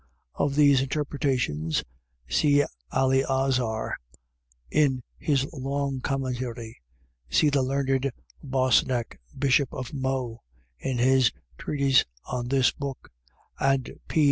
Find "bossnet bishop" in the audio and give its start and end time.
8.43-9.71